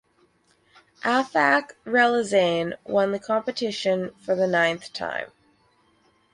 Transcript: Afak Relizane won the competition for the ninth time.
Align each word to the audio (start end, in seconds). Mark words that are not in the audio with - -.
Afak 1.03 1.73
Relizane 1.85 2.73
won 2.87 3.11
the 3.11 3.19
competition 3.19 4.09
for 4.17 4.33
the 4.35 4.47
ninth 4.47 4.91
time. 4.93 5.27